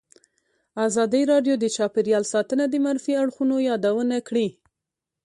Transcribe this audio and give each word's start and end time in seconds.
ازادي 0.87 1.21
راډیو 1.31 1.55
د 1.59 1.65
چاپیریال 1.75 2.23
ساتنه 2.33 2.65
د 2.69 2.75
منفي 2.85 3.13
اړخونو 3.23 3.55
یادونه 3.69 4.17
کړې. 4.27 4.47